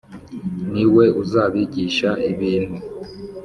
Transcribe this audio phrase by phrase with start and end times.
[0.73, 2.77] Ni we uzabigisha ibintu.